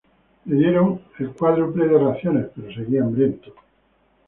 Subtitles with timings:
[0.47, 3.53] Le dieron el cuádruple de raciones, pero seguía hambriento.